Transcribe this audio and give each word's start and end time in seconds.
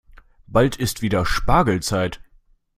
Bald 0.47 0.77
ist 0.77 0.97
es 0.97 1.01
wieder 1.03 1.27
Spargelzeit. 1.27 2.21